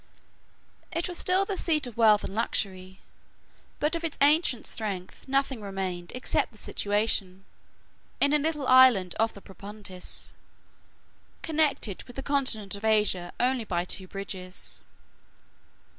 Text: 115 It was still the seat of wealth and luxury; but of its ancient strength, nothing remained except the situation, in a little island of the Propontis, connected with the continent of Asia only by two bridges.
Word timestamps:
115 0.93 0.99
It 0.99 1.07
was 1.07 1.17
still 1.19 1.45
the 1.45 1.57
seat 1.59 1.85
of 1.85 1.95
wealth 1.95 2.23
and 2.23 2.33
luxury; 2.33 3.01
but 3.79 3.93
of 3.95 4.03
its 4.03 4.17
ancient 4.19 4.65
strength, 4.65 5.27
nothing 5.27 5.61
remained 5.61 6.11
except 6.15 6.51
the 6.51 6.57
situation, 6.57 7.45
in 8.19 8.33
a 8.33 8.39
little 8.39 8.65
island 8.67 9.13
of 9.19 9.35
the 9.35 9.41
Propontis, 9.41 10.33
connected 11.43 12.01
with 12.05 12.15
the 12.15 12.23
continent 12.23 12.75
of 12.75 12.83
Asia 12.83 13.31
only 13.39 13.63
by 13.63 13.85
two 13.85 14.07
bridges. 14.07 14.83